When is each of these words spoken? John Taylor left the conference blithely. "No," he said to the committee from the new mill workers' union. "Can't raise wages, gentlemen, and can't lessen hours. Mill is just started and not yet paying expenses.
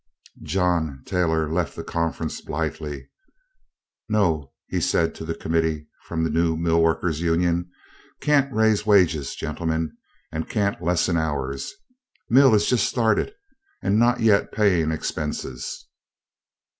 John 0.41 1.03
Taylor 1.05 1.47
left 1.47 1.75
the 1.75 1.83
conference 1.83 2.41
blithely. 2.41 3.07
"No," 4.09 4.51
he 4.65 4.81
said 4.81 5.13
to 5.13 5.25
the 5.25 5.35
committee 5.35 5.89
from 6.07 6.23
the 6.23 6.31
new 6.31 6.57
mill 6.57 6.81
workers' 6.81 7.21
union. 7.21 7.69
"Can't 8.19 8.51
raise 8.51 8.83
wages, 8.83 9.35
gentlemen, 9.35 9.95
and 10.31 10.49
can't 10.49 10.81
lessen 10.81 11.17
hours. 11.17 11.71
Mill 12.31 12.55
is 12.55 12.65
just 12.67 12.87
started 12.89 13.35
and 13.83 13.99
not 13.99 14.21
yet 14.21 14.51
paying 14.51 14.89
expenses. 14.91 15.85